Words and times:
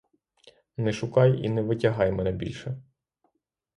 Не 0.87 0.93
шукай 1.01 1.37
і 1.45 1.53
не 1.57 1.61
витягай 1.69 2.11
мене 2.11 2.31
більше. 2.31 2.77